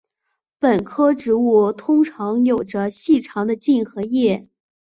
[0.57, 4.49] 本科植物通常有着细长的茎与叶。